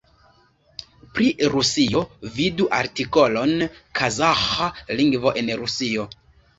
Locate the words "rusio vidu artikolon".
1.57-3.57